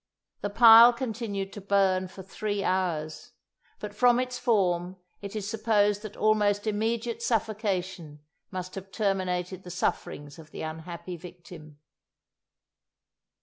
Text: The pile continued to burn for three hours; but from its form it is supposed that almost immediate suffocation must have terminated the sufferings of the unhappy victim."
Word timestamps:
The 0.41 0.49
pile 0.49 0.93
continued 0.93 1.53
to 1.53 1.61
burn 1.61 2.07
for 2.07 2.23
three 2.23 2.63
hours; 2.63 3.33
but 3.77 3.93
from 3.93 4.19
its 4.19 4.39
form 4.39 4.95
it 5.21 5.35
is 5.35 5.47
supposed 5.47 6.01
that 6.01 6.17
almost 6.17 6.65
immediate 6.65 7.21
suffocation 7.21 8.19
must 8.49 8.73
have 8.73 8.91
terminated 8.91 9.61
the 9.61 9.69
sufferings 9.69 10.39
of 10.39 10.49
the 10.49 10.63
unhappy 10.63 11.17
victim." 11.17 11.77